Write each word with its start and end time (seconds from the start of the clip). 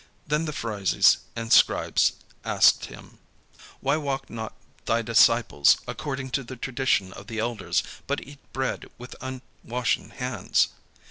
Then 0.25 0.45
the 0.45 0.51
Pharisees 0.51 1.17
and 1.35 1.53
scribes 1.53 2.13
asked 2.43 2.85
him: 2.85 3.19
"Why 3.81 3.97
walk 3.97 4.31
not 4.31 4.55
thy 4.85 5.03
disciples 5.03 5.77
according 5.87 6.31
to 6.31 6.43
the 6.43 6.55
tradition 6.55 7.13
of 7.13 7.27
the 7.27 7.37
elders, 7.37 7.83
but 8.07 8.25
eat 8.27 8.39
bread 8.51 8.87
with 8.97 9.15
unwashen 9.21 10.09
hands?" 10.13 10.69